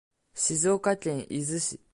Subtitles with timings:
[0.33, 1.79] 静岡県伊豆市